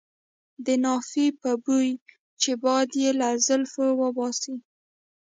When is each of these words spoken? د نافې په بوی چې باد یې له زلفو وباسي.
د 0.65 0.67
نافې 0.83 1.25
په 1.41 1.51
بوی 1.63 1.89
چې 2.41 2.51
باد 2.63 2.89
یې 3.01 3.09
له 3.19 3.29
زلفو 3.45 3.87
وباسي. 4.01 4.55